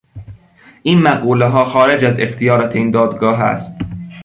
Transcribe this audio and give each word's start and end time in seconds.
این 0.83 0.99
مقولهها 1.01 1.65
خارج 1.65 2.05
از 2.05 2.19
اختیارات 2.19 2.75
این 2.75 2.91
دادگاه 2.91 3.39
است. 3.41 3.75